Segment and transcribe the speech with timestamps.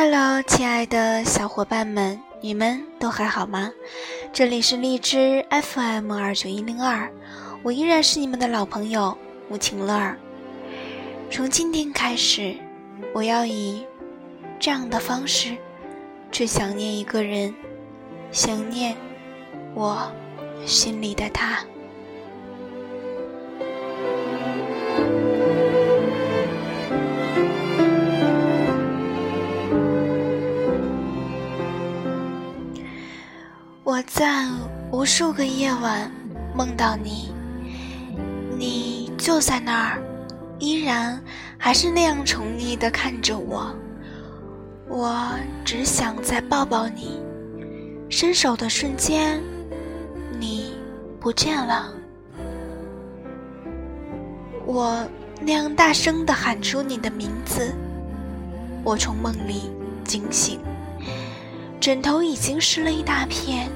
[0.00, 3.72] Hello，亲爱的小伙伴们，你们都还好吗？
[4.32, 7.10] 这里是荔枝 FM 二九一零二，
[7.64, 9.18] 我依然是你们的老朋友
[9.48, 10.16] 吴晴乐儿。
[11.32, 12.54] 从今天开始，
[13.12, 13.84] 我要以
[14.60, 15.56] 这样的方式
[16.30, 17.52] 去想念一个人，
[18.30, 18.96] 想念
[19.74, 20.12] 我
[20.64, 21.58] 心里的他。
[33.88, 34.46] 我在
[34.92, 36.12] 无数个夜晚
[36.54, 37.32] 梦到你，
[38.58, 40.02] 你就在那儿，
[40.58, 41.18] 依然
[41.56, 43.74] 还是那样宠溺的看着我。
[44.90, 45.30] 我
[45.64, 47.18] 只想再抱抱你，
[48.10, 49.40] 伸手的瞬间，
[50.38, 50.74] 你
[51.18, 51.90] 不见了。
[54.66, 55.02] 我
[55.40, 57.72] 那样大声的喊出你的名字，
[58.84, 59.70] 我从梦里
[60.04, 60.60] 惊醒，
[61.80, 63.70] 枕头已经湿了一大片。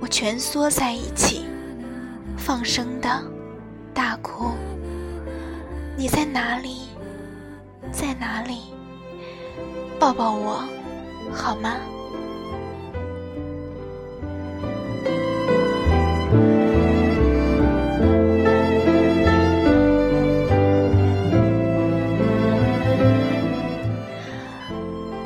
[0.00, 1.44] 我蜷缩在一起，
[2.34, 3.22] 放声的
[3.92, 4.52] 大哭。
[5.94, 6.88] 你在哪里？
[7.92, 8.72] 在哪里？
[9.98, 10.64] 抱抱我，
[11.30, 11.76] 好吗？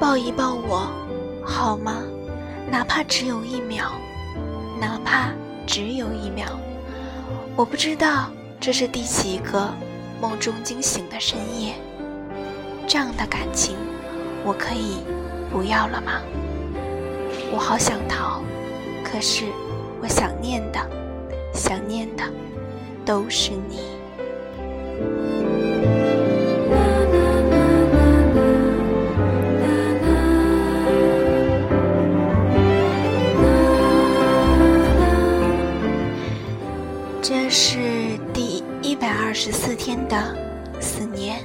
[0.00, 0.90] 抱一抱我，
[1.44, 2.02] 好吗？
[2.68, 3.92] 哪怕只有一秒。
[4.84, 5.30] 哪怕
[5.66, 6.44] 只有一秒，
[7.56, 9.72] 我不知道这是第几个
[10.20, 11.74] 梦中惊醒的深夜。
[12.86, 13.76] 这样的感情，
[14.44, 14.98] 我可以
[15.50, 16.20] 不要了吗？
[17.50, 18.42] 我好想逃，
[19.02, 19.46] 可是
[20.02, 20.78] 我想念的，
[21.54, 22.22] 想念的
[23.06, 23.78] 都是你。
[40.14, 41.40] 的思念。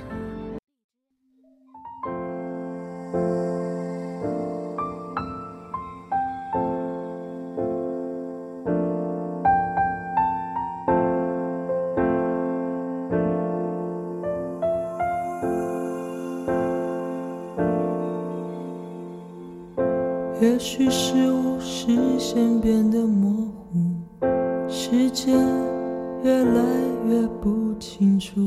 [20.42, 23.32] 也许是我视线变得模
[23.72, 25.79] 糊，时间。
[26.22, 26.62] 越来
[27.08, 28.40] 越不清楚，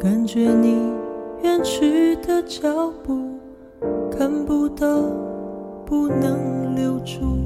[0.00, 0.78] 感觉你
[1.42, 3.38] 远去的脚步，
[4.10, 4.86] 看不到，
[5.84, 7.36] 不能留住。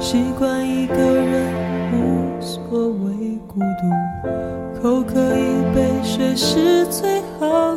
[0.00, 1.52] 习惯一个人
[1.92, 7.71] 无所谓孤独，口渴一杯水是最好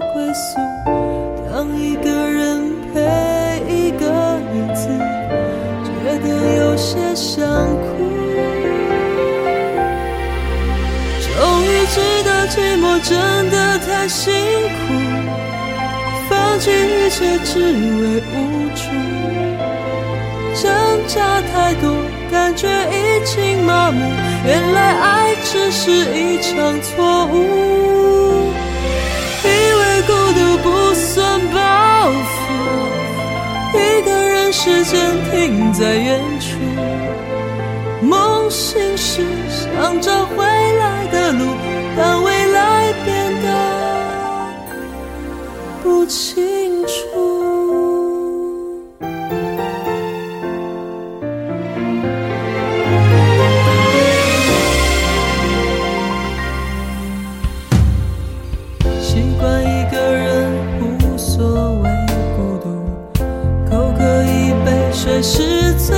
[11.88, 14.94] 知道寂寞真的太辛苦，
[16.30, 18.36] 放弃一切只为无
[18.76, 18.82] 助，
[20.62, 20.64] 挣
[21.08, 21.84] 扎太多，
[22.32, 24.00] 感觉已经麻木。
[24.46, 27.34] 原来爱只是一场错误，
[29.44, 31.58] 以为孤独不算包
[32.34, 32.46] 袱，
[33.74, 34.94] 一个人时间
[35.32, 36.58] 停在远处，
[38.06, 41.46] 梦醒时想着回来的路。
[41.98, 43.48] 但未来变得
[45.82, 46.92] 不清楚，
[59.00, 60.52] 习惯一个人
[60.82, 61.90] 无所谓
[62.36, 62.66] 孤独，
[63.70, 65.96] 口渴一杯水是最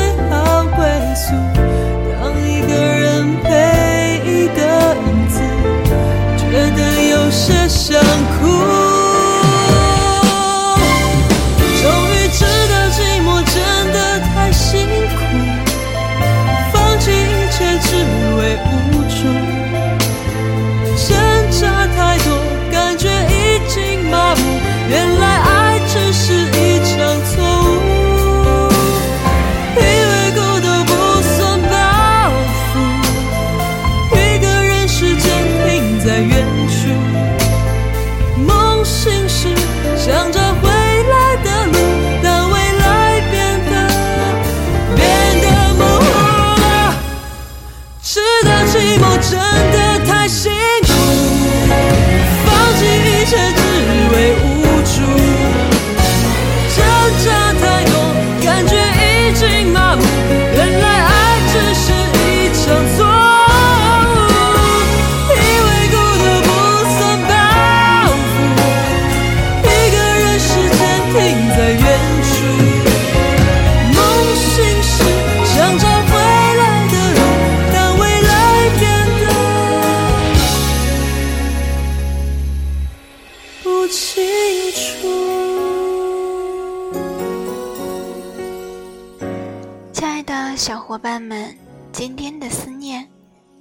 [90.27, 91.57] 的小伙伴们，
[91.93, 93.07] 今天的思念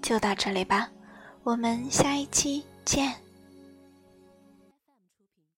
[0.03, 0.89] 就到这里吧，
[1.45, 3.26] 我们下一期见。